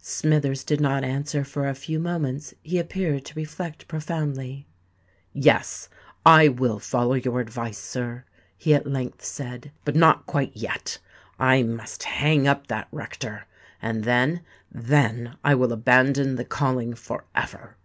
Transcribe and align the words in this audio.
Smithers 0.00 0.64
did 0.64 0.80
not 0.80 1.04
answer 1.04 1.44
for 1.44 1.68
a 1.68 1.74
few 1.74 1.98
moments: 2.00 2.54
he 2.62 2.78
appeared 2.78 3.22
to 3.26 3.34
reflect 3.34 3.86
profoundly. 3.86 4.66
"Yes—I 5.34 6.48
will 6.48 6.78
follow 6.78 7.12
your 7.12 7.38
advice, 7.38 7.76
sir," 7.76 8.24
he 8.56 8.72
at 8.72 8.86
length 8.86 9.22
said: 9.22 9.72
"but 9.84 9.94
not 9.94 10.24
quite 10.24 10.56
yet! 10.56 11.00
I 11.38 11.62
must 11.64 12.04
hang 12.04 12.48
up 12.48 12.68
that 12.68 12.88
rector—and 12.92 14.04
then, 14.04 14.40
then 14.72 15.36
I 15.44 15.54
will 15.54 15.70
abandon 15.70 16.36
the 16.36 16.46
calling 16.46 16.94
for 16.94 17.26
ever!" 17.34 17.76